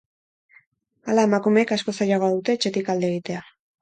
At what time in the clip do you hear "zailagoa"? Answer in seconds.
2.01-2.31